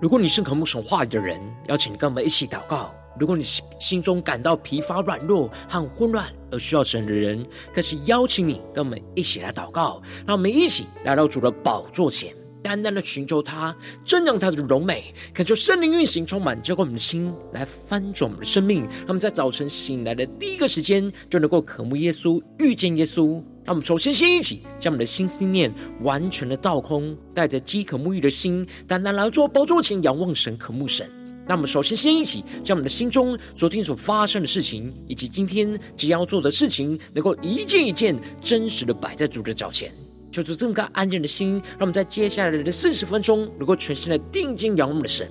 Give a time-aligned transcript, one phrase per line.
[0.00, 1.38] 如果你是渴慕神话语的人，
[1.68, 2.90] 邀请你跟我们一起祷告。
[3.18, 3.44] 如果你
[3.78, 7.44] 心中感到疲乏、软弱和混乱而需要神的人，
[7.74, 10.00] 更是邀请你跟我们一起来祷告。
[10.26, 18.80] 让我们一起来到主的宝座前，单单的寻求他，正让他的荣美，恳求圣灵运行，充满浇灌我们的心，来翻转我们的生命。
[18.84, 23.42] 让我们在早晨醒来的第一个时间，就能够渴慕耶稣，遇见耶稣。
[23.70, 31.08] 让我们首先先一起将我们的心思念完全的倒空，带着饥渴沐浴的心，单单来到宝座前仰望神、渴慕神。
[31.46, 39.94] 那我们首先先一起将我们的心中昨天所发生的事情，以及今天即将要做的事情，能够一件一件真实的摆在主的脚前，
[40.32, 45.30] 求主这么个安静的心，让我们在接下来的四十分钟，能够全心的定睛仰望我们的神。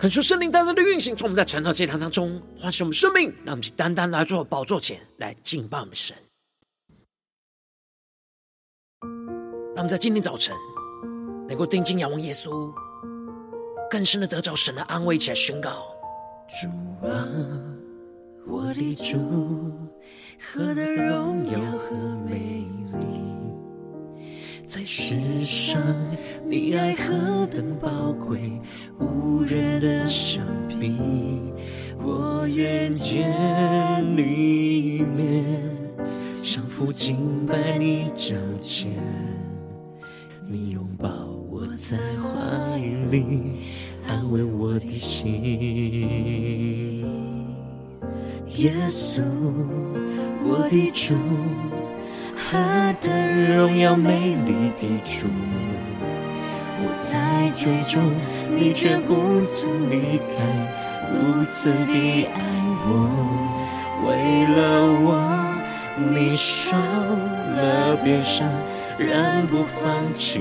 [0.00, 6.16] 恳求圣灵单单的运行，从我们在晨祷祭坛当中唤醒我们生命，让我们去单单来做宝座前来敬拜我们神。
[9.74, 10.56] 让我们在今天早晨
[11.46, 12.72] 能够定睛仰望耶稣，
[13.90, 15.94] 更深的得着神的安慰，起来宣告：
[16.48, 16.66] 主
[17.06, 17.28] 啊，
[18.46, 19.70] 我的主，
[20.54, 21.94] 何等荣耀和
[22.26, 23.39] 美丽！
[24.70, 25.82] 在世上，
[26.46, 28.52] 你爱何等宝贵，
[29.00, 30.96] 无人能相比。
[32.00, 33.28] 我愿见
[34.16, 35.44] 你一面，
[36.40, 38.92] 降服敬拜你脚前，
[40.46, 41.08] 你拥抱
[41.50, 42.78] 我在怀
[43.10, 43.24] 里，
[44.06, 45.42] 安慰我的心。
[48.56, 49.20] 耶稣，
[50.44, 51.16] 我的主。
[52.50, 52.58] 何
[53.00, 55.28] 等荣耀美丽的主，
[56.80, 58.00] 我在追逐，
[58.52, 60.42] 你却不曾离开，
[61.12, 62.42] 如此的爱
[62.88, 63.08] 我，
[64.04, 65.22] 为了我，
[65.96, 68.48] 你受了鞭伤，
[68.98, 70.40] 仍不放弃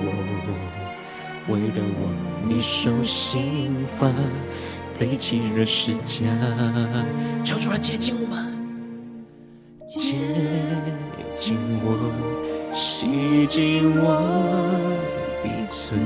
[0.00, 2.08] 我，为了我，
[2.48, 4.10] 你受刑罚，
[4.98, 6.24] 背起了十架，
[7.44, 8.53] 求主来接近我们，
[9.98, 10.16] 接。
[11.36, 11.98] 近我，
[12.72, 14.06] 洗净我
[15.42, 15.98] 的罪，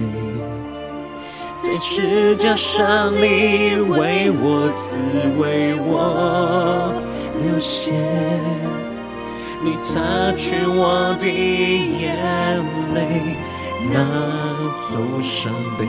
[1.62, 4.96] 在赤架上你为我死，
[5.38, 6.92] 为我
[7.42, 7.92] 流血，
[9.62, 12.16] 你擦去我的眼
[12.94, 13.36] 泪，
[13.92, 13.96] 拿
[14.90, 15.86] 走伤悲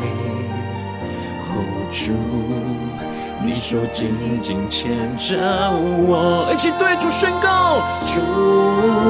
[1.92, 2.13] 住，
[3.42, 4.12] 你手紧
[4.42, 5.38] 紧牵着
[6.07, 8.22] 我，一起对主宣告：主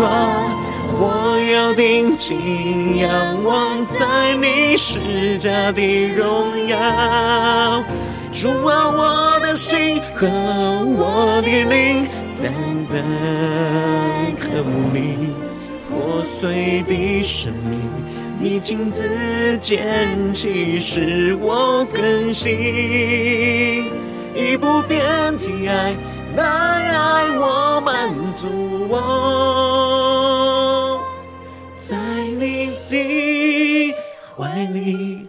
[0.04, 0.56] 啊，
[0.94, 6.78] 我要定睛仰望在你施加的荣耀。
[8.32, 12.08] 主啊，我的心和我的灵，
[12.42, 12.54] 单
[12.92, 13.04] 单
[14.38, 15.34] 渴慕你
[15.90, 17.82] 破碎的生命，
[18.42, 19.04] 你亲自
[19.58, 23.92] 捡起，使我更新。
[24.34, 25.94] 以不变的爱
[26.38, 28.48] 来爱我，满足
[28.88, 29.82] 我，
[31.76, 31.98] 在
[32.40, 33.94] 你的
[34.38, 35.28] 怀里，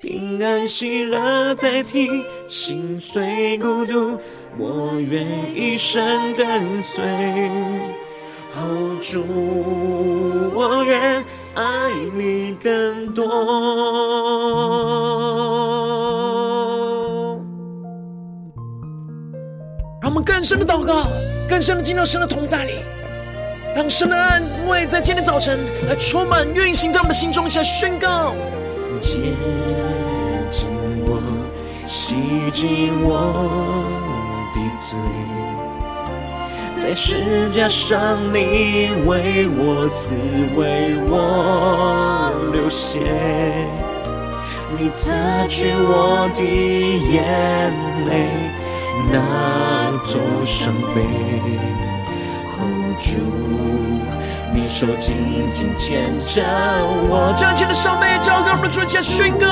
[0.00, 2.08] 平安喜乐代替
[2.48, 4.18] 心碎孤独，
[4.56, 7.04] 我愿一生跟随。
[8.98, 9.22] 主，
[10.54, 11.22] 我愿
[11.56, 13.24] 爱你更多。
[20.02, 21.06] 让我们更深的祷告，
[21.48, 22.74] 更深的进入神的同在里，
[23.74, 25.58] 让神的爱为在今天早晨
[25.88, 28.34] 来充满运行在我们心中，一起来宣告：
[29.00, 29.18] 接
[30.50, 30.68] 近
[31.06, 31.20] 我，
[31.86, 32.14] 洗
[32.52, 33.32] 净我
[34.54, 34.98] 的罪，
[36.78, 40.14] 在十架上你为我死，
[40.56, 43.00] 为我流血，
[44.78, 47.72] 你擦去我的眼
[48.06, 48.28] 泪，
[49.10, 51.02] 拿走伤悲。
[52.98, 53.10] 主，
[54.54, 56.42] 你手紧紧牵着
[57.10, 59.46] 我，将前的伤悲交给我们，主，下宣告。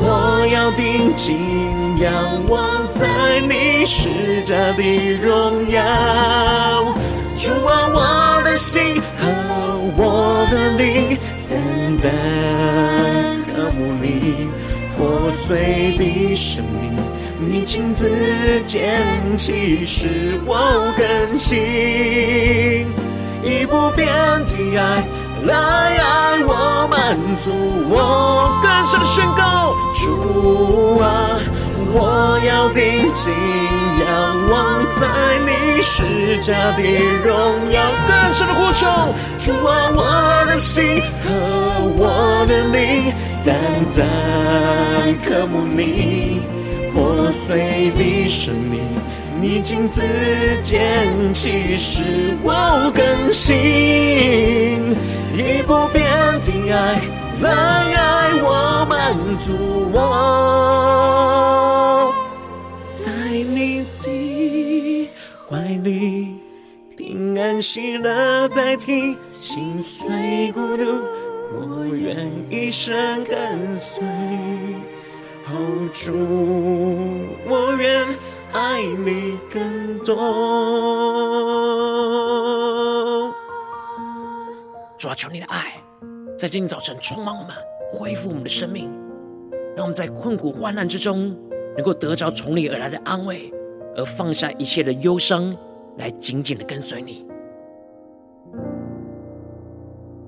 [0.00, 1.57] 我要定睛
[2.00, 5.82] 仰望在你十架的荣耀，
[7.36, 9.26] 主啊，我的心和
[9.96, 11.18] 我的灵，
[11.48, 11.58] 单
[11.98, 12.10] 单
[13.52, 14.48] 渴慕你
[14.96, 16.96] 破碎的生命。
[17.40, 19.02] 你亲自捡
[19.36, 22.86] 起，使我更新，
[23.42, 24.06] 以不变
[24.46, 25.02] 的爱
[25.44, 27.50] 来爱我，满足
[27.88, 28.56] 我。
[28.62, 31.40] 更深的宣告，主啊，
[31.92, 33.34] 我要定睛
[34.00, 34.06] 仰
[34.50, 35.02] 望在
[35.46, 36.82] 你施加的
[37.24, 37.76] 荣耀。
[38.06, 38.86] 更深的呼求，
[39.38, 41.26] 主啊，我的心和
[41.96, 43.12] 我的灵，
[43.44, 43.54] 单
[43.96, 43.98] 单
[45.24, 46.40] 渴慕你。
[46.92, 48.80] 破碎的生命，
[49.40, 50.00] 你亲自
[50.62, 52.02] 捡起，使
[52.42, 53.56] 我更新，
[55.32, 56.04] 以不变
[56.40, 57.00] 的爱
[57.40, 57.48] 来
[57.94, 59.46] 爱我，满足
[59.92, 59.96] 我，
[68.78, 70.84] 乐代替心碎孤独，
[71.52, 74.00] 我愿一生跟随。
[75.92, 76.12] 主，
[77.48, 78.06] 我愿
[78.52, 80.14] 爱你更多。
[84.96, 85.72] 主啊，求你的爱
[86.38, 87.50] 在今天早晨充满我们，
[87.88, 88.90] 恢复我们的生命，
[89.74, 91.36] 让我们在困苦患难之中，
[91.76, 93.52] 能够得着从你而来的安慰，
[93.96, 95.56] 而放下一切的忧伤，
[95.96, 97.27] 来紧紧的跟随你。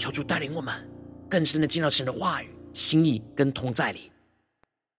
[0.00, 0.75] 求主带领我们
[1.29, 4.11] 更深的进到神的话语、心意跟同在里。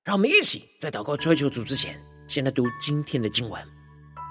[0.03, 3.59] 让我们一起在祷告追求主之前，先来读今天的经文。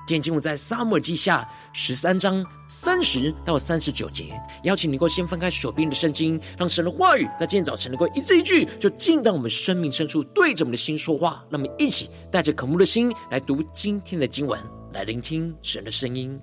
[0.06, 4.40] 今天经文在撒母耳记下十三章三十到三十九节。
[4.64, 11.44] 邀请你能够先翻开手边的圣经，让神的话语在今天早晨能够一字一句，就进到我们生命深处，对着我们的心说话。
[11.50, 14.60] 让我们一起带着渴慕的心来读今天的经文，
[14.92, 16.40] 来聆听神的声音。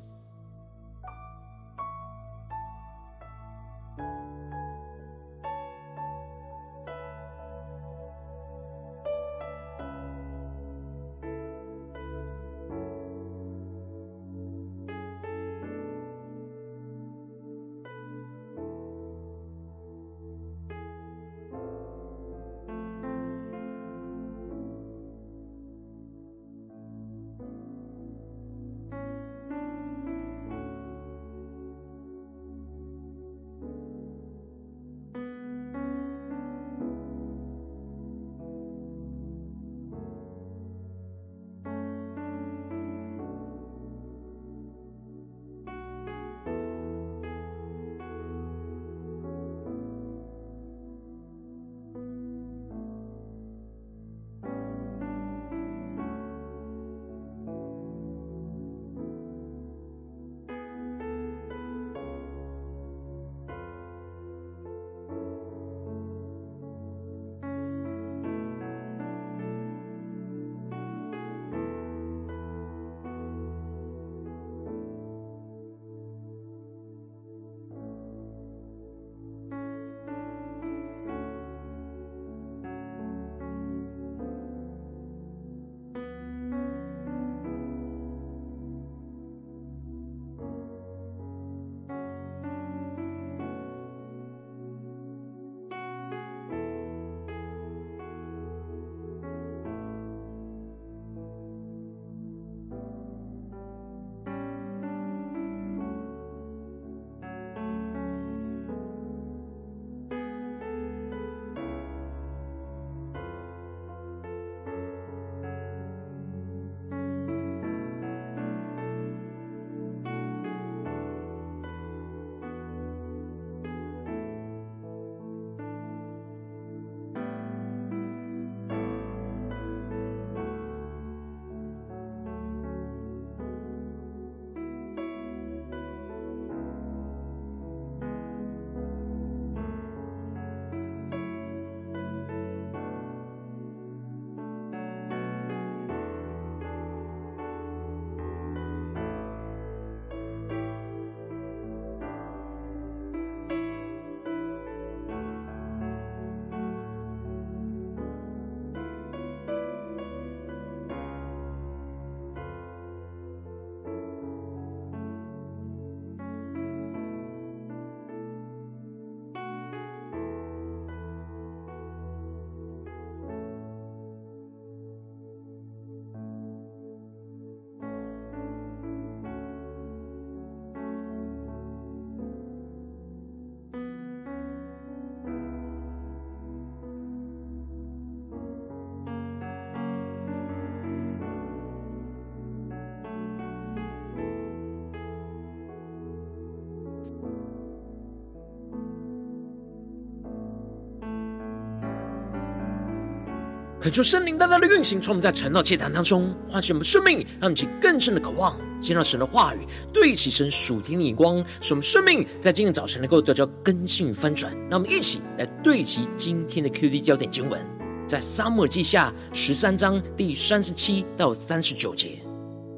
[203.87, 209.59] 恳求圣灵大大的运行，从我们在晨祷祭坛当中唤醒我们生命，让我们起更深的渴望，见到神的话语，
[209.93, 214.53] 对齐神属天的眼光，使我们生命在今天早晨能够得到更新与翻转。
[214.69, 217.57] 让我们一起来对齐今天的 QD 焦点经文，
[218.05, 222.19] 在撒母耳记下十三章第三十七到三十九节，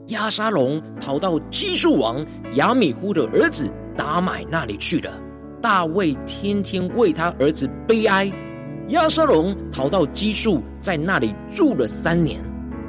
[0.09, 2.23] 亚沙龙逃到基述王
[2.53, 5.11] 亚米忽的儿子达买那里去了，
[5.59, 8.31] 大卫天天为他儿子悲哀。
[8.89, 12.41] 亚沙龙逃到基述，在那里住了三年。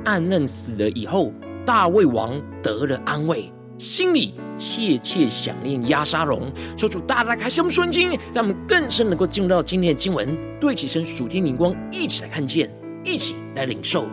[0.06, 1.30] 暗嫩死了以后，
[1.66, 6.50] 大卫王得了安慰，心里切切想念亚沙龙。
[6.74, 12.70] 求主大大开箱瞬经，让我们更深能够进入到今天的经文，对起身属天灵光，一起来看见，
[13.04, 14.06] 一起来领受。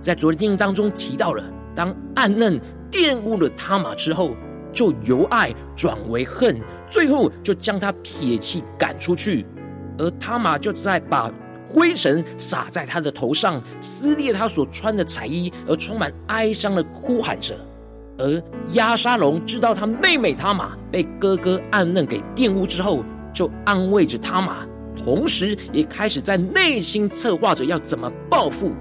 [0.00, 2.58] 在昨天经文当中提到了，当暗嫩
[2.90, 4.34] 玷污了他玛之后，
[4.72, 9.44] 就由爱转为恨，最后就将他撇弃赶出去。
[9.98, 11.30] 而他玛就在把
[11.68, 17.54] 灰尘撒在他的头上，撕裂他所穿的彩衣，而充满哀伤的哭喊着。
[18.18, 28.72] 而亚沙龙知道他妹妹他玛被哥哥暗嫩给玷污之后，就安慰着他玛，同时也开始在内心策划着要怎么报复。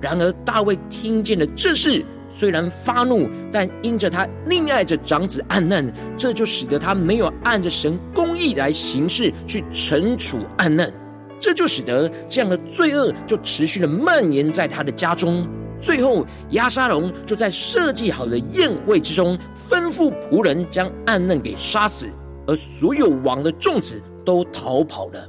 [0.00, 2.04] 然而大卫听见了这事。
[2.34, 10.90] 虽然发怒，但因着他溺爱着长子暗嫩，这就使得他没有按着神公义来行事，去惩处暗嫩，
[11.38, 15.46] 这就使得这样的罪恶就持续的蔓延在他的家中。
[15.78, 22.08] 最后，押沙龙就在设计好的宴会之中，吩咐仆人将暗嫩给杀死，
[22.46, 25.28] 而所有王的众子都逃跑了。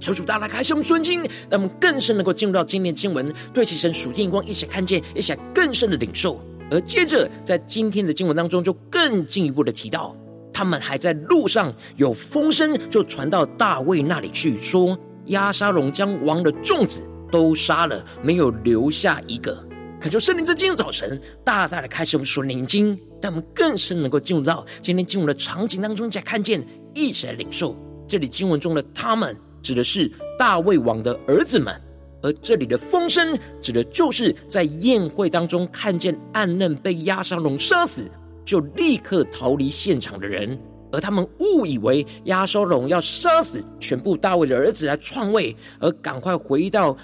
[0.00, 6.40] 求主大大开启我们顺经，让我们更深能够进入到今天的经文，对其神属天光，一起看见，一起来更深的领受。
[6.70, 10.16] 而接着在今天的经文当中，就更进一步的提到，
[10.52, 19.62] 他们还在路上，有风声就传到大卫那里去，说押沙龙将王的众子都杀了，没有留下一个。
[20.00, 27.76] 可求圣灵在今天早晨大大的开启我们属灵经，让我们更深能够进入到今天经文的场景当中，一起来看见，一起来领受
[28.08, 29.36] 这里经文中的他们。
[29.62, 31.74] 指的是大卫王的儿子们，
[32.22, 38.10] 而这里的风声指的就是在宴会当中看见暗嫩被押沙龙杀死，
[38.44, 40.58] 就立刻逃离现场的人，
[40.92, 46.96] 而他们误以为押沙龙要杀死全部大卫的儿子来篡位，而赶快回到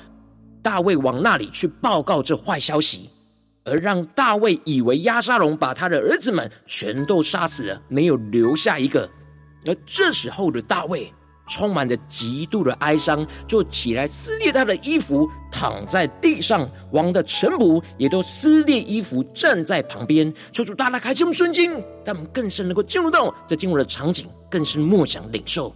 [0.63, 3.09] 大卫王那里去报告这坏消息，
[3.65, 9.09] 而让大卫以为押沙龙把他的儿子们全都杀死了，没有留下一个，
[9.67, 11.13] 而这时候的大卫。
[11.47, 16.69] 充满着极度的哀伤，就起来撕裂他的衣服，躺在地上。
[16.93, 20.33] 王的臣仆也都撕裂衣服，站在旁边。
[20.51, 21.73] 求主大大开启我们顺经，
[22.05, 25.75] 让我们更深能够进入到这进入的场景，更是默想领受。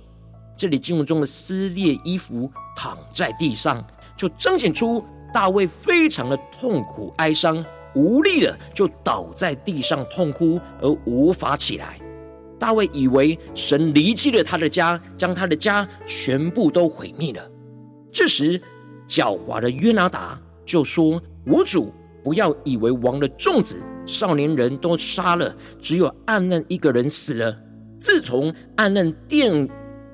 [0.56, 3.84] 这里经文中的撕裂衣服，躺在地上，
[4.16, 11.99] 就彰显出大卫非常的痛苦哀伤，无力的就倒在地上痛哭，而无法起来。
[12.60, 17.50] 大卫以为神离弃了他的家，将他的家全部都毁灭了。
[18.12, 18.60] 这时，
[19.08, 21.90] 狡猾的约拿达就说：“我主
[22.22, 27.56] 不要以为王的众子、少年人都杀了，只有暗嫩一个人死了。
[27.98, 29.66] 自从暗嫩玷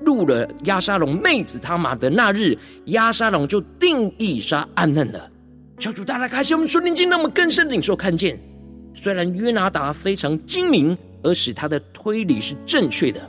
[0.06, 5.28] 污了押沙龙妹子他玛的那日，押沙龙就定意杀暗嫩了。”
[5.80, 8.40] 求主大大开心我们属灵经，那么更深的领受看见。
[8.94, 10.96] 虽然约拿达非常精明。
[11.26, 13.20] 而使他的推理是正确的。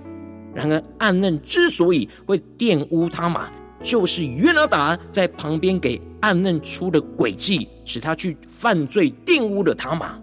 [0.53, 3.49] 然而，暗嫩之所以会玷污他玛，
[3.81, 10.17] 就是约拿达在旁边给暗嫩出的诡计，使他去犯罪，玷污了他玛。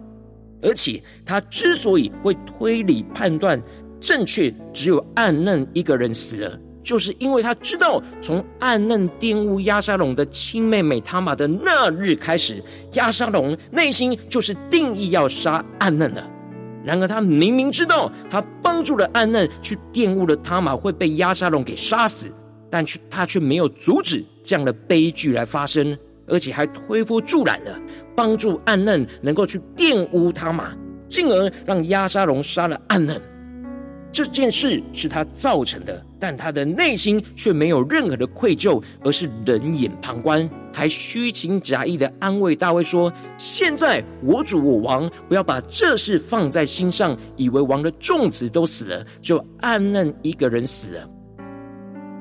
[0.61, 3.61] 而且，他之所以会推理判断
[3.99, 12.63] 正确，只有暗嫩一个人死了，就是因为他知道，从暗嫩玷污押沙龙的亲妹妹他玛的那日开始，
[12.93, 16.34] 押沙龙内心就是定义要杀暗嫩的。
[16.85, 22.31] 然而，他明明知道他帮助了暗嫩去玷污了他玛会被押沙龙给杀死，
[22.69, 27.75] 但却他却没有阻止这样的悲剧来发生，而且还推波助澜了，
[28.15, 30.73] 帮助暗嫩能够去玷污他玛，
[31.09, 33.19] 进而让押沙龙杀了暗嫩。
[34.15, 40.49] 这件事是他造成的，但他的内心却没有任何的愧疚，而是冷眼旁观。
[40.71, 51.09] 还虚情假意的安慰大卫说：“现在我主我王，不要把这事放在心上，以为王的众子都死了，就暗嫩一个人死了。”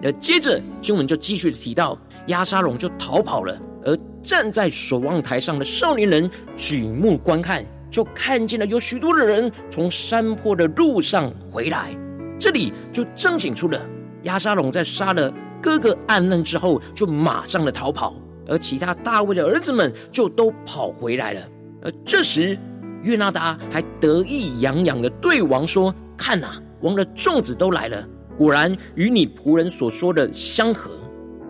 [0.02, 1.96] 而接着经文就继续提到，
[2.26, 11.96] 押沙龙就逃跑了，而站在守望台上的少年人举目观看，就看见了有许多的人从山坡的路上回来。
[12.36, 13.80] 这里就彰显出了
[14.24, 15.32] 押沙龙在杀了
[15.62, 18.12] 哥哥暗嫩之后，就马上的逃跑。
[18.48, 21.40] 而其他大卫的儿子们就都跑回来了。
[21.82, 22.58] 而这时，
[23.04, 28.04] 约拿达还得意洋洋的对王说：“看呐，王的众子都来了，
[28.36, 30.90] 果然与你仆人所说的相合。”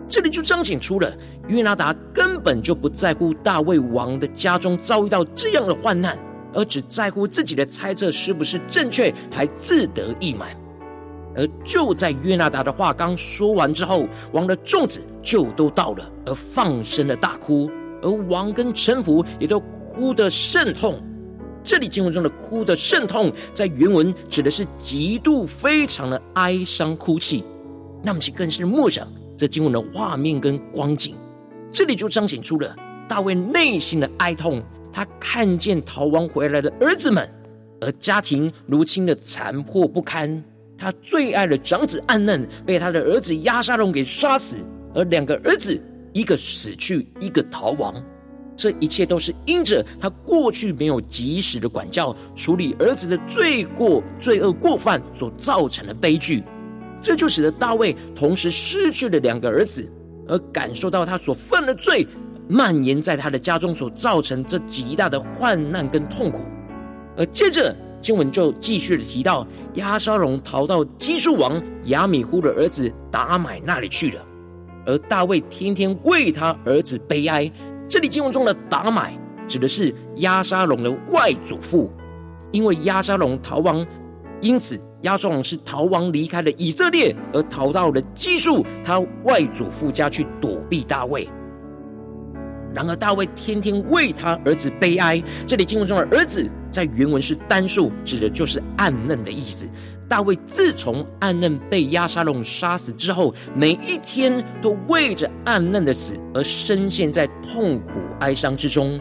[0.07, 1.11] 这里就彰显出了
[1.47, 6.15] 约拿达根本就不在乎大卫王的家中遭遇到这样的患难，
[6.55, 10.49] 而只在乎自己的猜测是不是正确，还自得意满。
[11.35, 17.69] 而就在约拿达的话刚说完之后，王的众子就都到了，而放声的大哭，
[18.01, 20.97] 而王跟臣仆也都哭得甚痛。
[21.61, 27.43] 这里经文中的哭得甚痛，在原文指的是极度非常的哀伤哭泣。
[28.01, 31.15] 那么其更是默想这经文的画面跟光景，
[31.69, 32.73] 这里就彰显出了
[33.09, 34.63] 大卫内心的哀痛。
[34.95, 37.29] 他看见逃亡回来的儿子们，
[37.81, 40.41] 而家庭如今的残破不堪。
[40.77, 44.55] 他最爱的长子暗嫩被他的儿子押沙龙给杀死，
[44.93, 45.77] 而两个儿子
[46.13, 47.93] 一个死去，一个逃亡。
[48.55, 56.41] 这一切都是因着他过去没有及时的管教、处理儿子的罪过、罪恶过犯所造成的悲剧。
[57.01, 59.85] 这就使得大卫同时失去了两个儿子，
[60.25, 62.07] 而感受到他所犯的罪
[62.47, 66.41] 蔓延在他的家中所造成这极大的患难跟痛苦。
[67.17, 67.75] 而接着。
[68.01, 74.23] 经文就继续的提到，押沙龙逃到基述王亚米忽的儿子达买那里去了，
[74.85, 77.51] 而大卫天天为他儿子悲哀。
[77.89, 81.91] 这里经文中的达买指的是押沙龙的外祖父，
[82.51, 83.83] 因为押沙龙逃亡，
[84.39, 91.27] 因此押沙龙是逃亡离开了以色列，而逃到了基述他外祖父家去躲避大卫。
[92.75, 95.23] 然而，大卫天天为他儿子悲哀。
[95.47, 99.65] 这里经文中的儿子，在原文是单数，指的就是暗嫩的意思。
[100.09, 108.99] 大卫自从暗嫩被押沙龙杀死之后，每一天都为着暗嫩的死而深陷在痛苦哀伤之中。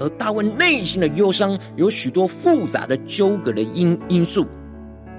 [0.00, 4.44] 而大卫内心的忧伤，有许多复杂的纠葛的因因素，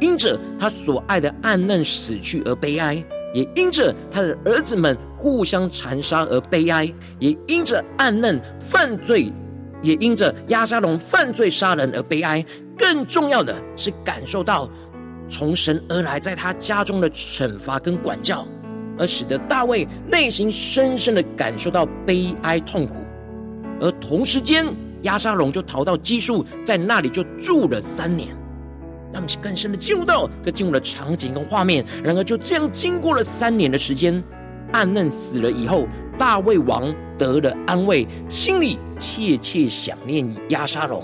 [0.02, 3.02] 因着他所爱的暗嫩死去而悲哀。
[3.34, 9.32] 也因着他的儿子们互相残杀而悲哀，也因着暗嫩犯罪，
[9.82, 12.44] 也因着押沙龙犯罪杀人而悲哀。
[12.78, 14.70] 更重要的是，感受到
[15.28, 18.48] 从神而来在他家中的惩罚跟管教，
[18.98, 23.02] 而使得大卫内心深深的感受到悲哀痛苦。
[23.82, 24.66] 而同时间，
[25.04, 28.36] 押沙龙就逃到基述，在那里就住了三年。
[29.12, 31.86] 让我们更深的进入到这进入的场景跟画面。
[32.04, 34.24] 然而就这样经过了三年的时间，
[34.72, 41.04] 暗嫩死了以后，大卫王得了安慰，心里切切想念押沙龙。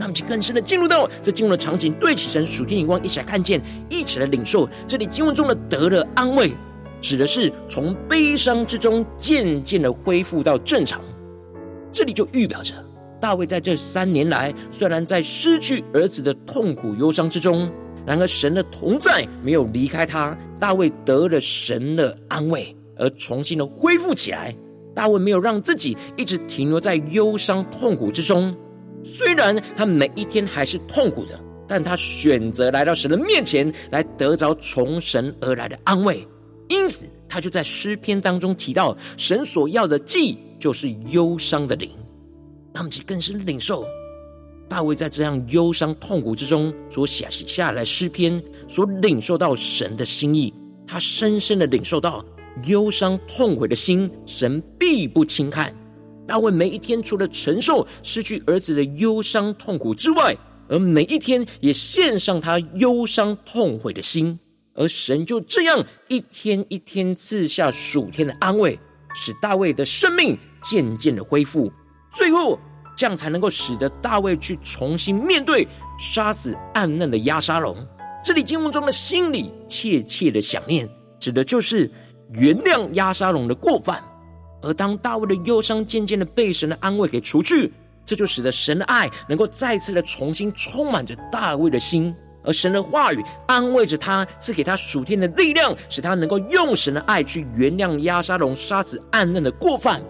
[0.00, 4.68] 那么就更深的进入到这进入的场景，对起神属天眼光，一起来看见，一起来领受。
[4.86, 6.54] 这里经文中的得了安慰，
[7.00, 11.00] 指的是从悲伤之中渐渐的恢复到正常。
[11.90, 12.74] 这里就预表着。
[13.20, 17.70] 大卫在这三年来，虽然在失去儿子的痛苦忧伤之中，
[18.06, 20.36] 然而神的同在没有离开他。
[20.58, 24.54] 大卫得了神的安慰，而重新的恢复起来。
[24.94, 28.52] 大卫没有让自己一直停留在忧伤痛苦之中，
[29.04, 36.26] 虽然他每一天还是痛苦的，但他选择来到神的面前，来得着从神而来的安慰。
[36.68, 41.90] 因此，他就在诗篇当中提到，神所要的祭就是忧伤的灵。
[42.78, 43.84] 他们其更深领受
[44.68, 50.54] 大卫在这样忧伤痛苦之中所写下来诗篇，所领受到神的心意。
[50.86, 52.24] 他深深的领受到
[52.66, 55.74] 忧伤痛悔的心，神必不轻看。
[56.24, 60.36] 大卫每一天除了承受失去儿子的忧伤痛苦之外，
[60.68, 64.38] 而每一天也献上他忧伤痛悔的心，
[64.74, 68.78] 而神就这样一天一天赐下属天的安慰，
[69.16, 71.72] 使大卫的生命渐渐的恢复，
[72.12, 72.56] 最后。
[72.98, 75.66] 这样才能够使得大卫去重新面对
[76.00, 77.76] 杀死暗嫩的押沙龙。
[78.24, 80.88] 这里经文中的心里切切的想念，
[81.20, 81.88] 指的就是
[82.32, 84.02] 原谅押沙龙的过犯。
[84.62, 87.72] 而当大卫的忧伤渐渐的被神的安慰给除去，
[88.04, 92.12] 这就使得神的爱能够再次的重新充满着大卫的心。
[92.42, 100.02] 而神的话语安慰着他，赐给他属天的力量，使他能够用神的爱去原谅押沙龙杀死暗嫩的过犯。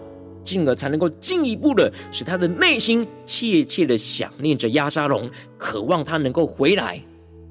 [0.43, 7.01] 进而才能够进一步的使他的内心切切的想念着押沙龙，渴望他能够回来。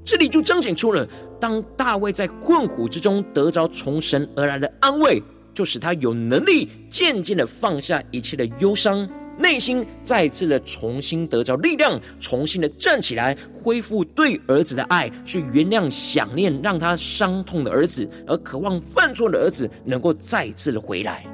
[0.05, 1.07] 这里就彰显出了，
[1.39, 5.23] 当大卫在困苦之中得着从神而来的安慰，
[5.53, 9.07] 就使他有能力渐渐的放下一切的忧伤，
[9.39, 21.27] 内心再次的重新得着力量，重新的站起来，恢复对儿子的爱，去原谅想念让他伤痛的儿子，而渴望犯错的儿子能够再次的回来。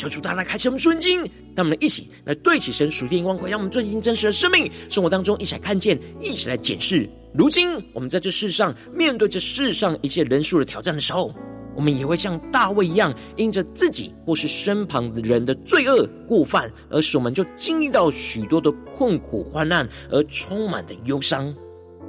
[0.00, 1.20] 求主大大开启我们顺经，
[1.54, 7.06] 让我们一起来对起神属天光辉，让我们最近真实的生命生活当中一起来看见，一起来检视。
[7.34, 11.34] 如今我们在这世上面对这世上一切人数的挑战的时候，
[11.76, 21.54] 我们也会像大卫一样，因着自己或是身旁的人的罪恶过犯，而使我们就经历到许多的困苦患难，而充满的忧伤。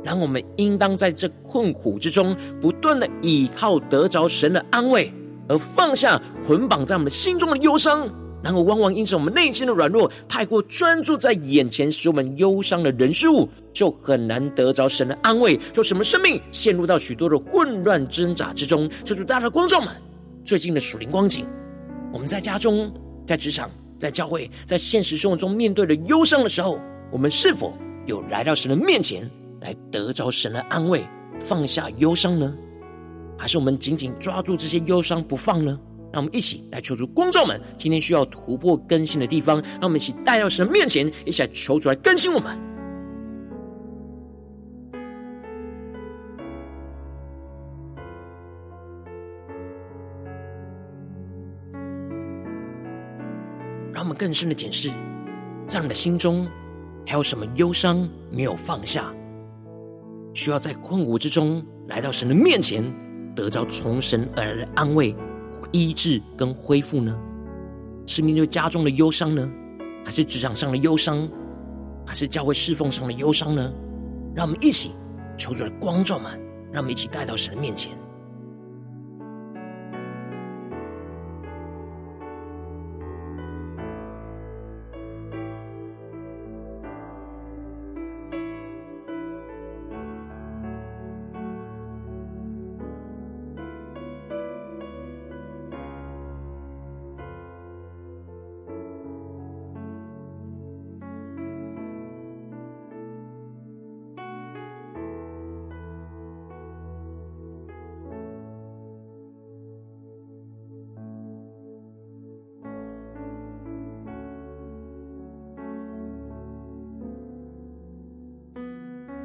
[0.01, 5.13] 然后我们应当在这困苦之中，不断的倚靠得着神的安慰，
[5.51, 8.09] 而放下捆绑在我们心中的忧伤。
[8.43, 18.89] 然后往往因着我们内心的软弱，太过专注在眼前使我们忧伤的人事物，就很难得着神的安慰，就使我们生命陷入到许多的混乱挣扎之中。
[19.03, 19.93] 求主大家的观众们，
[20.43, 21.45] 最近的属灵光景，
[22.11, 22.91] 我们在家中、
[23.27, 26.79] 在职场、在教会、在现实生活中面对的忧伤的时候，
[27.11, 29.29] 我们是否有来到神的面前？
[29.59, 31.03] 来得着神的安慰，
[31.39, 32.51] 放下忧伤呢？
[33.41, 35.79] 还是我们紧紧抓住这些忧伤不放呢？
[36.13, 42.55] 让我们一起来求主光照们，今天需要突破更新的地方，让我们一起带到神面前，一起来求主来更新我们。
[53.91, 54.91] 让我们更深的检视，
[55.65, 56.47] 在你的心中
[57.07, 59.11] 还有什么忧伤没有放下？
[60.35, 62.83] 需要在困苦之中来到神的面前，
[63.35, 65.15] 得着从神而来的安慰、
[65.71, 67.17] 医治跟恢复呢？
[68.07, 69.49] 是面对家中的忧伤呢？
[70.03, 71.29] 还是职场上的忧伤？
[72.05, 73.73] 还是教会侍奉上的忧伤呢？
[74.35, 74.91] 让我们一起
[75.37, 76.31] 求主的光照们，
[76.71, 77.91] 让我们一起带到神面前。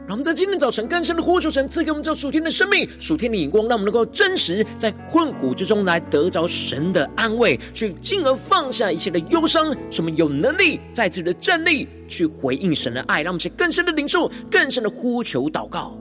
[0.06, 15.98] 让我们在今天早晨更深的呼求神，赐给我们这属天的生命、属天的眼光，让我们能够真实在困苦之中来得着神的安慰，去进而放下一切的忧伤，使我们有能力在自己的站立，去回应神的爱，让我们去更深的领受、更深的呼求祷告。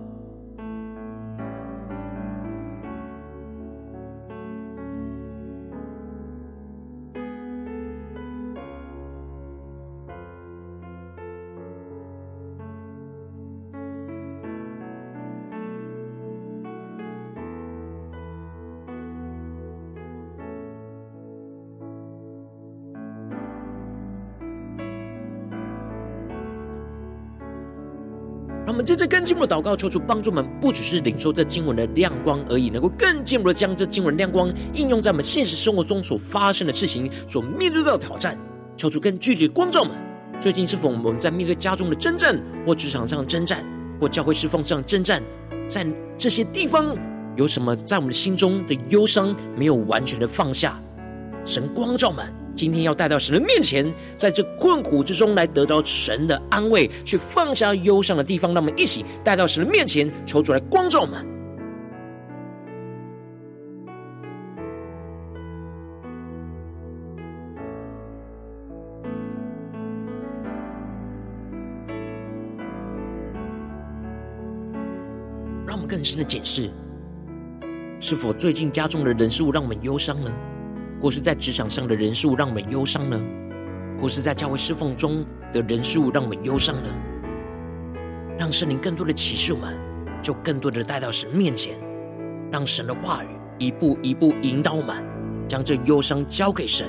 [28.86, 38.38] 们接着更进一步的祷告，求主帮助我们，不只是领受这经文的亮光而已，能够更进一步的将这经文亮光应用在我们现实生活中所发生的事情、所面对到的挑战。
[38.78, 39.92] 求主更具体的光照们，
[40.40, 43.66] 最近是否我们在面对家中的征战，或职场上的征战，
[44.00, 45.20] 或教会侍奉上的征战，
[45.68, 45.84] 在
[46.16, 46.96] 这些地方
[47.36, 50.80] 有什么在我们心中的忧伤没有完全的放下？
[51.44, 52.45] 神光照们。
[52.56, 58.54] 今天要带到神的面前，在这困苦之中来得着神的安慰，去放下忧伤的地方。
[58.54, 61.14] 让我们一起带到神的面前，求主来光照我们。
[75.68, 76.70] 让我们更深的检视，
[78.00, 80.32] 是否最近家中的人事物让我们忧伤呢？
[81.02, 83.20] 或是在职场上的人事物让我们忧伤呢？
[84.00, 86.90] 或是在教会侍奉中的人事物让我们忧伤呢？
[88.38, 89.78] 让圣灵更多的启示我们，
[90.22, 91.76] 就更多的带到神面前，
[92.52, 93.28] 让神的话语
[93.58, 95.04] 一步一步引导我们，
[95.48, 96.88] 将这忧伤交给神，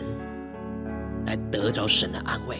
[1.27, 2.59] 来得着神的安慰。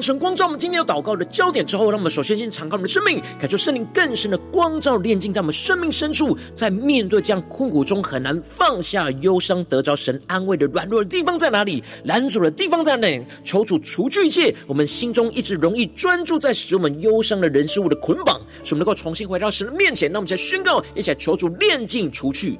[0.00, 11.82] 神光照我们今天要祷告的焦点之后，让我们首先先敞开我们的生命，感受圣灵更深的光照炼净在我们生命深处，在面对这样困苦中很难放下忧伤、得着神安慰的软弱的地方在哪里？
[12.04, 13.24] 拦阻的地方在哪里？
[13.44, 20.10] 求主除去一切我们心中一直容易专注在使我们忧伤的人事物的捆绑，使我们能够重新回到神的面前。
[20.10, 22.58] 让我们再宣告，一起来求主炼净除去。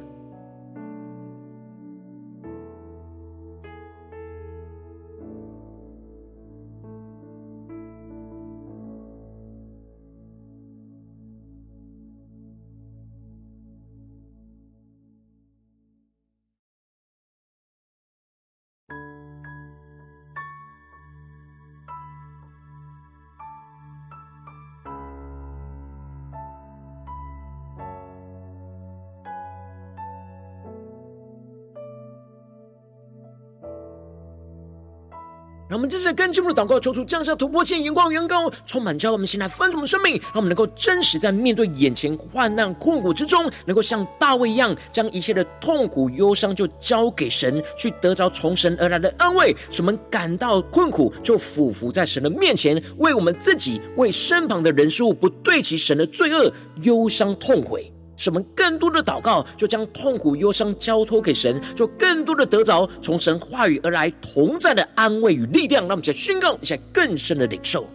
[35.70, 49.54] 让我们接着跟进一步的祷告，求主降下突破线眼光、远高，充满教我们现在丰盛的生命，让我们能够真实在面对眼前患难困苦之中，能够像大卫一样，将一切的痛苦忧伤就交给神，去得着从神而来的安慰。
[49.70, 56.52] 使我们感到困苦，就俯伏在神的面前，为我们自己、为身旁的人事物不对齐神的罪恶
[56.82, 57.92] 忧伤痛悔。
[58.20, 65.80] 使我们更多的祷告，就将痛苦忧伤交托给神，就更多的得着从神话语而来同在的安慰与力量。
[65.84, 67.88] 让我们再宣告一下更深的领受。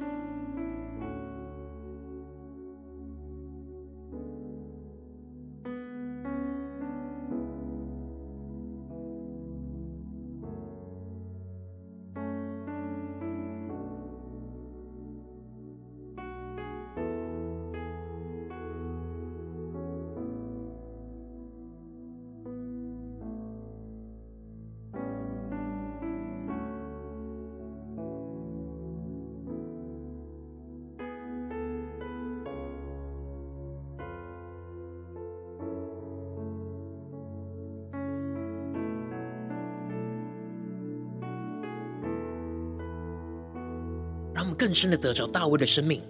[44.57, 46.01] 更深的得着大卫的生命，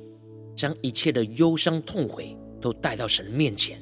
[0.55, 3.79] 将一切的忧伤痛悔都带到神面前。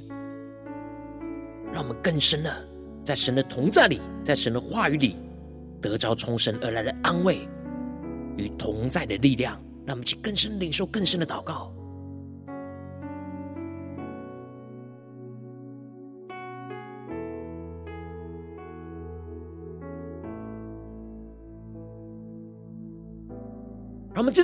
[1.73, 2.67] 让我们更深的
[3.03, 5.15] 在神的同在里，在神的话语里，
[5.81, 7.47] 得着从神而来的安慰
[8.37, 9.59] 与同在的力量。
[9.85, 11.72] 让我们去更深领受更深的祷告。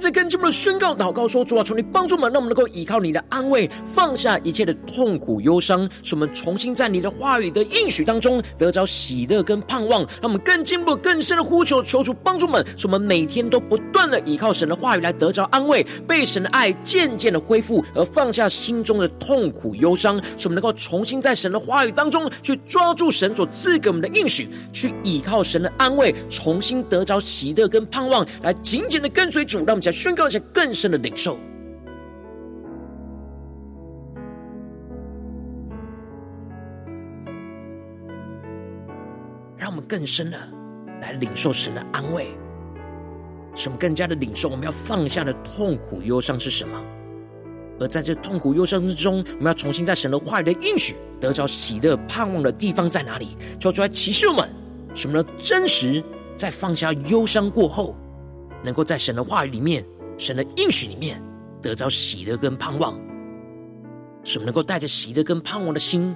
[0.09, 10.01] 让我们接着跟进我们的宣告祷告说：主啊，求你帮助我们，让我们能够依靠你的安慰，放下一切的痛苦忧伤，使我们重新在你的话语的应许当中得着喜乐跟盼望。
[10.21, 29.59] 让我们更进步、更深的呼求，求主帮助我们，使我们每天都不断的依靠神的话语来得着安慰，被神的爱渐渐的恢复，而放下心中的痛苦忧伤，使我们能够重新在神的话语当中去抓住神所赐给我们的应许，去依靠神的安慰，重新得着喜乐跟盼望，来紧紧的跟随主。
[29.59, 31.38] 让我们再宣告一下更深的领受，
[39.57, 40.38] 让我们更深的
[41.01, 42.29] 来领受神的安慰，
[43.53, 46.81] 使我们更加的领受我们要放下的痛苦忧伤是什么。
[47.77, 53.35] 而在这痛苦忧伤之中，我们要重新在神的话语的应许得着喜乐盼望的地方在哪里？
[53.59, 54.47] 求出来启示我们，
[54.95, 55.29] 什么呢？
[55.38, 56.01] 真实
[56.38, 57.97] 在放下忧伤过后。
[58.63, 59.85] 能够在神的话语里面、
[60.17, 61.21] 神的应许里面
[61.61, 62.99] 得到喜乐跟盼望，
[64.23, 66.15] 使我们能够带着喜乐跟盼望的心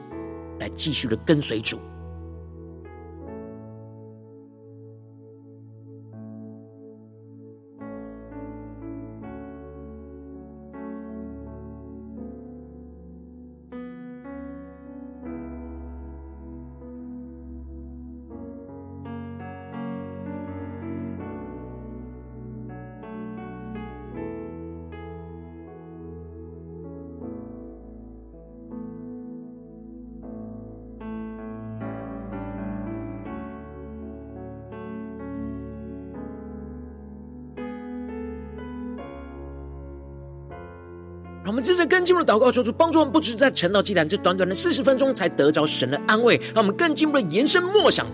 [0.60, 1.79] 来继续的跟随主。
[41.93, 48.08] 更进一步的祷告，求主帮助我们，不只是在晨祷祭坛这短短的四十分钟才得着神的安慰，让我们更进一步的延伸默想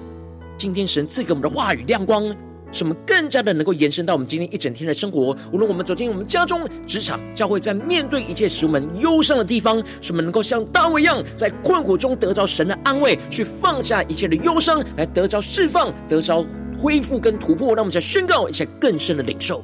[0.58, 2.26] 今天神赐给我们的话语亮光，
[2.74, 5.34] 使我们更加的能够延伸到我们今天一整天的生活。
[5.54, 16.46] 无论我们走进我们家中、职场、教会，在面对一切使我们忧伤的地方，使我们能够像大卫一样，在困苦中得着神的安慰，去放下一切的忧伤，来得着释放、得着
[16.78, 17.70] 恢复跟突破。
[17.70, 19.64] 让我们再宣告一下更深的领受。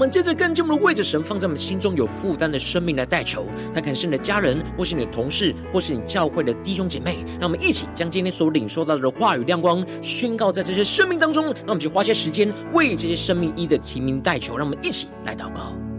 [0.00, 3.44] 我们接着更进一步的为着神放在我们心中有负担的生命来代求。
[3.74, 7.18] 他可能是你的家人，或是你的同事，或是你教会的弟兄姐妹。
[7.38, 11.54] 让我们一起将今天所领受到的话语亮光宣告在这些生命当中。
[11.66, 14.56] 那我们就花些时间为这些生命一的提名代求。
[14.56, 15.89] 让我们一起来祷告。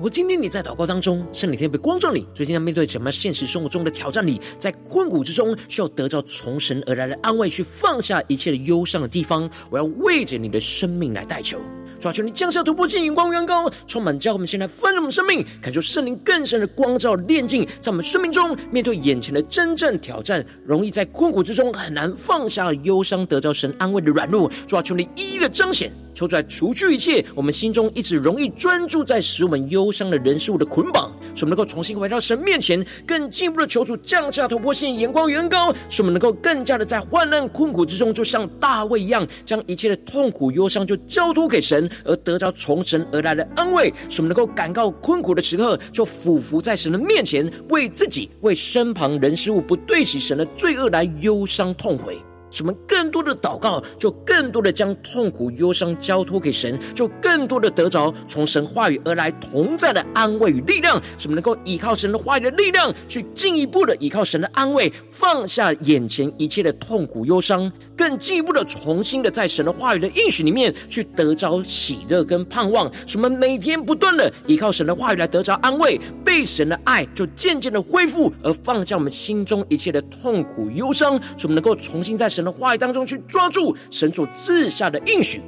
[0.00, 11.58] 如果今天你在祷告当中，圣灵特别光照你，最近在面对什么现实生活中的挑战里，在困苦之中需要得到从神而来的安慰，去放下一切的忧伤的地方，我要为着你的生命来代求。
[12.00, 24.50] 抓住，你降下突破性眼光，远高充满，教我们先来翻转我们生命，感受圣灵更深的光照炼净，在我们生命中面对眼前的真正挑战，容易在困苦之中很难放下忧伤，得到神安慰的软弱。
[24.66, 25.92] 抓住，你一一的彰显。
[26.14, 52.18] 求主来除去一切我们心中一直容易专注在使我们忧伤的人事物的捆绑，使我们能够重新回到神面前，更进一步的求主降下突破性眼光远高，使我们能够更加的在患难困苦之中，就像大卫一样，将一切的痛苦忧伤就交托给神，而得着从神而来的安慰，使我们能够感到困苦的时刻，就俯伏在神的面前，为自己、为身旁人事物不对齐神的罪恶来忧伤痛悔。
[52.50, 61.00] 什么更多的祷告，就更多的将痛苦忧伤交托给神，就更多的得着从神话语而来同在的安慰与力量。
[61.16, 67.70] 什么能够依靠神的话语的力量，去进一步的依靠神的安慰，放下眼前一切的痛苦忧伤，
[68.00, 72.90] 更进一步的重新的在神的话语的应许里面去得着喜乐跟盼望。
[73.06, 81.20] 使我们每天不断的依靠神的话语来得着安慰，被神的爱就渐渐的恢复，而放下我们心中一切的痛苦忧伤。
[81.36, 82.40] 使我们能够重新在神。
[82.40, 85.42] 的话语当中去抓住神所赐下的应许，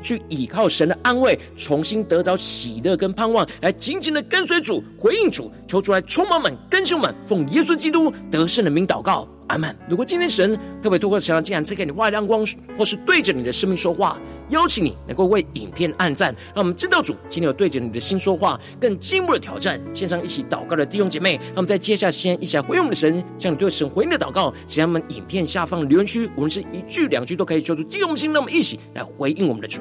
[0.00, 9.28] 去依靠神的安慰，重新得着喜乐跟盼望，来紧紧的跟随主，回应主，求主来充满们、更新们，奉耶稣基督得胜的名祷告。
[9.48, 9.74] 阿门。
[9.88, 12.46] 如果今天神特别透过神的竟然赐给你话语亮光，
[12.76, 14.18] 或是对着你的生命说话，
[14.50, 19.80] 邀请你能够为影片按赞，让我们知道主今天有对着你的心说话，更进一步的挑战。
[19.92, 29.80] 线上一起祷告的弟兄姐妹，让我们在接下来先一起来回应我们的神，向你对神回应的祷告，请他们影片下方的留言区，无论是一句两句都可以求出激动心，让我们一起来回应我们的主。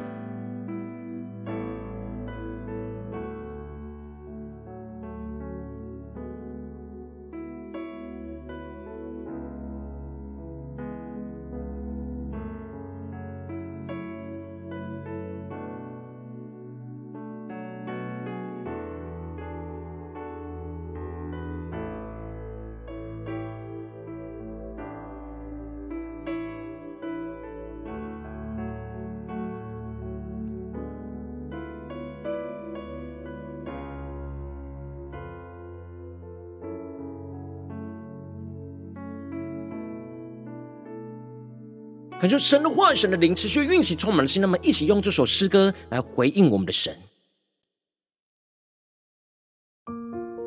[42.20, 44.42] 感受神的话语，神的灵持续运行，充满了心。
[44.42, 46.98] 那么，一起用这首诗歌来回应我们的神，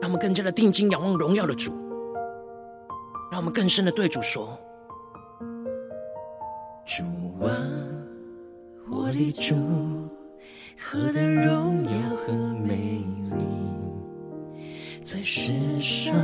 [0.01, 1.71] 让我们更加的定睛仰望荣耀的主，
[3.31, 4.59] 让我们更深的对主说：
[6.85, 7.05] 主
[7.45, 7.55] 啊，
[8.91, 9.55] 我的主，
[10.77, 12.33] 何等荣耀和
[12.66, 13.80] 美丽！
[15.03, 16.14] 在世上，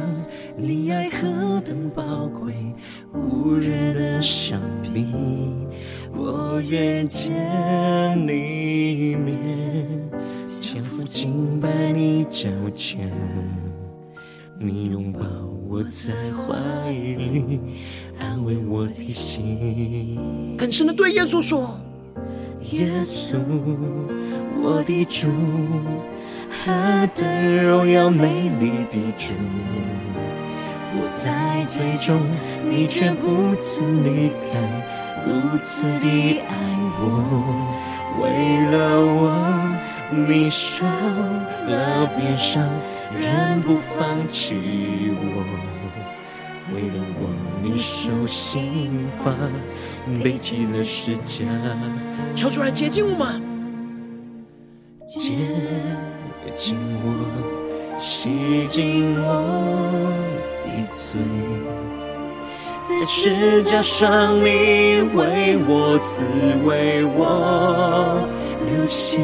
[0.55, 2.55] 你爱何等宝贵，
[3.15, 5.07] 无人能相比。
[6.15, 7.33] 我愿见
[8.27, 9.35] 你一面，
[10.47, 13.11] 俯伏敬拜你脚前，
[14.59, 15.21] 你拥抱
[15.67, 17.59] 我在怀里，
[18.21, 20.55] 安慰我的心。
[20.57, 21.81] 更深的对耶稣说：
[22.73, 23.39] 耶稣，
[24.63, 25.29] 我的主。
[26.67, 26.73] 何
[27.15, 29.35] 等荣耀美丽的主，
[30.97, 32.21] 我在最终，
[32.69, 34.59] 你却不曾离开，
[35.25, 36.57] 如此的爱
[36.99, 37.07] 我，
[38.21, 38.27] 为
[38.73, 39.33] 了我，
[40.11, 42.69] 你受了鞭伤，
[43.17, 44.57] 仍不放弃
[45.15, 45.45] 我，
[46.75, 47.31] 为了我，
[47.63, 49.33] 你受刑罚，
[50.21, 51.45] 背起了十架，
[52.35, 53.41] 求主来接近我们，
[55.07, 55.37] 洁。
[56.51, 59.27] 净我，洗净我
[60.63, 61.19] 的罪，
[62.89, 66.23] 在十架上你为我死，
[66.65, 68.27] 为我
[68.67, 69.19] 流血，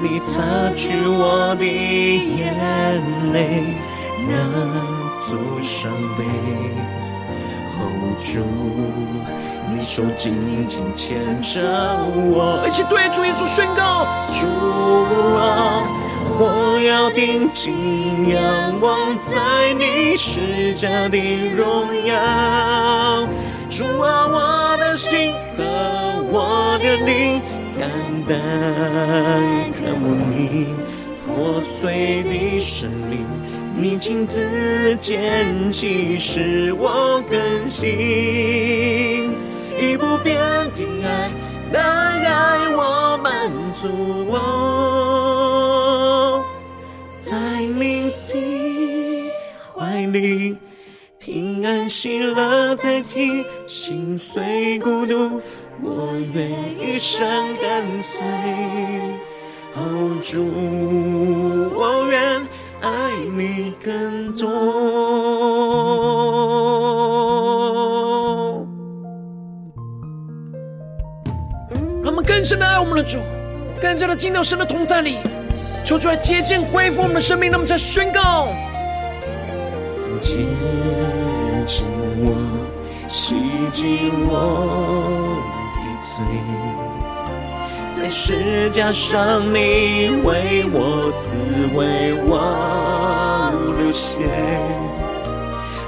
[0.00, 2.54] 你擦去我的眼
[3.32, 3.74] 泪，
[4.28, 4.32] 那
[5.26, 6.24] 座伤悲。
[8.18, 8.40] 主，
[9.68, 11.60] 你手紧紧牵着
[12.14, 14.46] 我，一起对主耶稣宣告：主
[15.38, 15.86] 啊，
[16.38, 21.18] 我要定睛仰望在你十架的
[21.54, 23.28] 荣耀。
[23.68, 25.62] 主啊，我的心和
[26.30, 27.40] 我的灵，
[27.78, 27.88] 单
[28.26, 30.74] 单渴慕你
[31.24, 33.24] 破碎的生命，
[33.80, 39.30] 你亲自捡起，使我更新。
[39.78, 40.36] 以不变
[40.72, 41.30] 的爱
[41.72, 41.80] 来
[42.24, 43.86] 爱我，满足
[44.28, 44.34] 我，
[47.14, 49.30] 在你的
[49.76, 50.56] 怀里，
[51.20, 55.40] 平安喜乐代替心碎孤独，
[55.80, 56.50] 我愿
[56.80, 58.18] 一生跟随。
[59.76, 60.44] 哦，主，
[61.76, 62.44] 我愿
[62.82, 62.88] 爱
[63.36, 64.48] 你更多。
[72.26, 73.18] 更深的爱我们的主，
[73.80, 75.16] 更加的进到神的同在里，
[75.82, 78.46] 求主来洁净恢复我们的生命，那么再宣告：
[80.20, 80.36] 洁
[81.66, 81.84] 净
[82.20, 82.36] 我，
[83.08, 83.34] 洗
[83.72, 85.42] 净我
[85.82, 86.14] 的罪，
[88.08, 91.36] 在十架上你为我死，
[91.76, 94.24] 为我流血，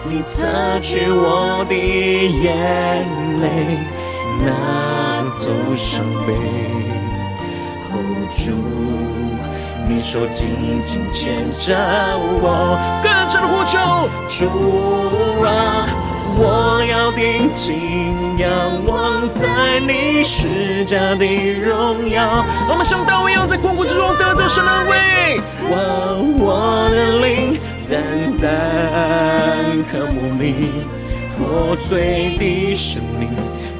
[0.05, 2.55] 你擦去我的眼
[3.41, 3.79] 泪，
[4.45, 5.01] 那。
[5.41, 6.35] 走伤悲
[7.89, 8.53] ，hold 住，
[9.89, 11.75] 你手紧紧牵着
[12.43, 13.79] 我，更深的呼求，
[14.29, 15.89] 主啊，
[16.43, 18.49] 我要定睛仰
[18.87, 21.27] 望在你施加的
[21.61, 22.43] 荣耀。
[22.67, 24.97] 我们像大卫一样在困苦之中得到神的安慰，
[25.69, 25.75] 我
[26.39, 27.61] 我的灵
[27.91, 28.01] 单
[28.41, 30.73] 单渴慕你
[31.37, 33.29] 破碎的生命。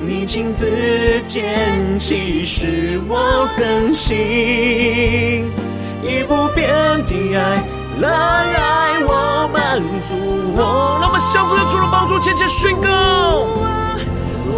[0.03, 5.51] 你亲自捡起，使我更新，
[6.03, 6.69] 以不变
[7.05, 7.63] 的爱
[8.01, 10.17] 来爱我，满足
[10.57, 10.99] 我。
[11.01, 13.47] 让我们降服在主的宝座前，前宣告：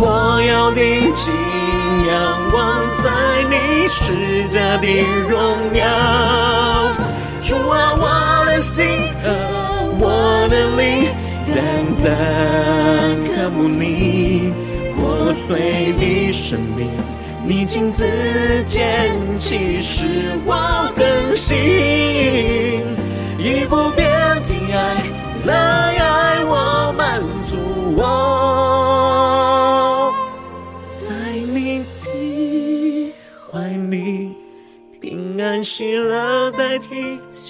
[0.00, 1.34] 我要定睛
[2.08, 2.12] 仰
[2.54, 3.10] 望在
[3.50, 4.86] 你施加的
[5.28, 5.38] 荣
[5.74, 5.84] 耀。
[7.42, 8.86] 主啊，我的心
[9.22, 9.28] 和
[9.98, 11.10] 我的灵，
[11.46, 12.06] 单单
[13.34, 14.54] 渴慕你。
[14.96, 16.88] 破碎的生命，
[17.44, 20.06] 你亲自捡起，使
[20.46, 20.90] 我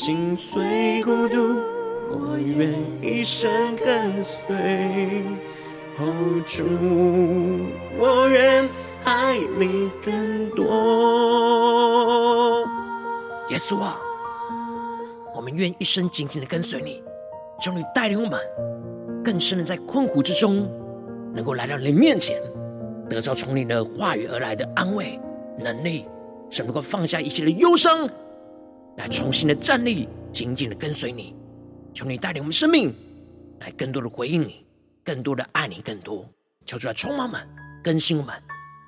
[0.04, 1.54] 心碎孤独，
[2.10, 4.52] 我愿一生跟随。
[5.96, 6.64] 哦，主，
[7.96, 8.68] 我愿
[9.04, 10.64] 爱你更多。
[13.50, 13.96] 耶稣啊，
[15.36, 17.00] 我们愿一生紧紧的跟随你，
[17.60, 18.40] 求你带领我们
[19.22, 20.68] 更深的在困苦之中，
[21.32, 22.42] 能够来到你面前，
[23.08, 25.16] 得着从你的话语而来的安慰、
[25.56, 26.08] 能力，
[26.50, 28.10] 使能够放下一切的忧伤，
[28.96, 31.34] 来重新的站立，紧紧的跟随你。
[31.94, 32.94] 求你带领我们生命，
[33.60, 34.64] 来更多的回应你。
[35.04, 36.24] 更多的爱你，更多
[36.64, 37.48] 求主来充满我们，
[37.82, 38.34] 更新我们，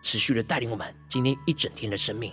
[0.02, 2.32] 持续的带领我们今天一整天的生命。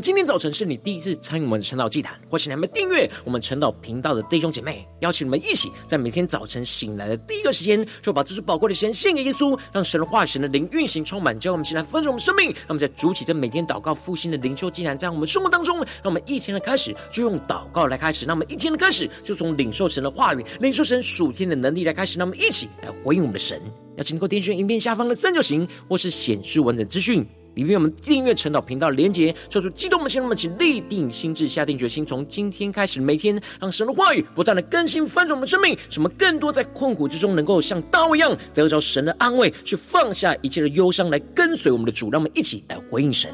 [0.00, 12.54] 今天早晨是你第一次参与我们的晨祷祭坛，或是你还没订阅我们晨祷频道的弟兄姐妹，邀请你们一起在每天早晨醒来的第一个时间，就把这最宝贵的时间献给耶稣，让神的化、神的灵运行充满，叫我们起来分盛我们生命。
[12.66, 23.60] 那么在主起这每天祷告复兴的灵修祭坛，在我们生活当中，让我们一天的开始就用祷告来开始，让我们一天的开始就从领受神的话语、领受神属天的能力来开始，让我们一起来回应我们的神。
[23.96, 27.26] 要请你能够点选影片下方的三角形，或是显示完整资讯。
[27.54, 42.08] 里面我们订阅陈祷频道的连接，说出激动的心，让我们起立定心智，下定决心，从今天开始，每天让神的话语不断的更新翻转我们生命，使我们更多在困苦之中能够像刀一样得着神的安慰，去放下一切的忧伤，来跟随我们的主。
[42.10, 43.30] 让我们一起来回应神。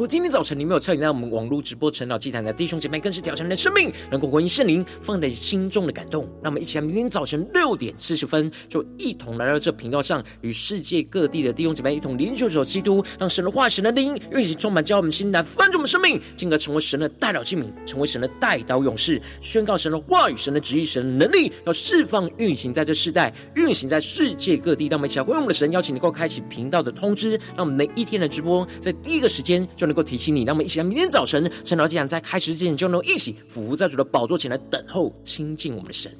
[0.00, 6.26] 如果今天早晨你没有参与在我们网络直播晨祷祭坛的弟兄姐妹，更是挑战你的生命，能够回应圣灵放在心中的感动。
[6.40, 24.86] 那我们一起来，明天早晨六点四十分，就一同来到这频道上，与世界各地的弟兄姐妹一同联手基督，让神的话、神的灵运行充满，叫我们心来翻转我们生命，进而成为神的代祷器皿，成为神的代祷勇士，宣告神的话语、神的旨意、神的能力，要释放运行在这世代，运行在世界各地。
[24.86, 29.89] 让我们一起来回应我们的神，邀请你能够开启频道的通知，让我们每一天的直播在第一个时间就。
[29.90, 36.16] 能够提醒你，让我们一起来，明天早晨晨祷祭坛在开始之前，就能够一起伏在主的宝座前来等候亲近我们的神。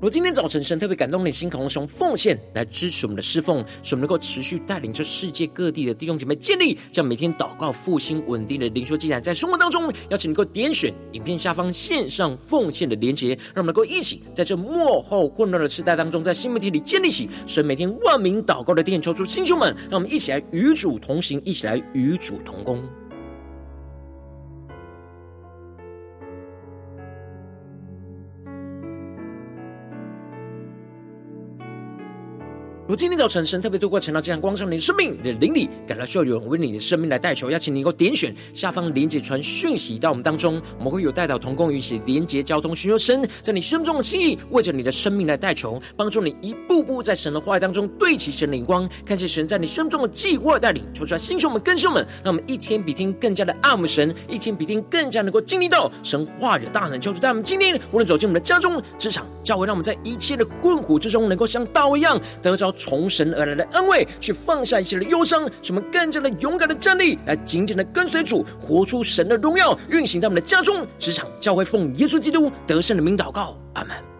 [0.00, 22.80] 如今天早晨神特别感动你的心，渴望用奉献来支持我们的侍奉，使我们能够持续带领着世界各地的弟兄姐妹建立这样每天祷告复兴稳定的灵修记载，在生活当中，邀请你能够点选影片下方线上奉献的连结，让我们能够一起在这幕后混乱的时代当中，在新媒体里建立起神每天万名祷告的殿，求主弟兄们，让我们一起来与主同行，一起来与主同工。
[32.88, 62.72] 如今天早晨，神特别透过晨祷这样光照你的生命，你的灵里感到需要有人为你的生命来代求，邀请你能够点选下方连接传讯息到我们当中，我们会有代祷同工与一起连结交通，寻求神在你生命中的心意，为着你的生命来代求，帮助你一步步在神的话语当中对齐神的眼光，看见神在你生命中的计划带领，求出来星球们、更新们，让我们一天比天更加的爱慕神，一天比天更加能够经历到神话语的大能，求主在我们今天无论走进我们的家中、职场、教会，让我们在一切的困苦之中，能够像大卫一样得着。
[62.78, 74.17] 从神而来的安慰，去放下一切的忧伤，什么更加的勇敢的站立，来紧紧的跟随主，活出神的荣耀，运行在我们的家中、职场、教会，奉耶稣基督得胜的名祷告，阿门。